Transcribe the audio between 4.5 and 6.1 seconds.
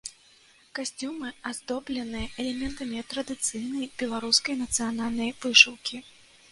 нацыянальнай вышыўкі.